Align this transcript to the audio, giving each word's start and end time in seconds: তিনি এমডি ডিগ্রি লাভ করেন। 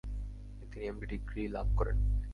তিনি 0.61 0.85
এমডি 0.87 1.05
ডিগ্রি 1.05 1.43
লাভ 1.47 1.67
করেন। 1.77 1.97